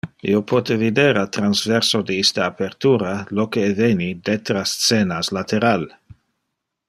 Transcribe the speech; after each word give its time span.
Io 0.29 0.37
pote 0.51 0.77
vider 0.83 1.17
a 1.23 1.25
transverso 1.35 2.01
de 2.07 2.15
iste 2.21 2.43
apertura 2.45 3.13
lo 3.41 3.45
que 3.57 3.67
eveni 3.73 4.09
detra 4.31 4.65
scenas 4.75 5.31
lateral! 5.39 5.89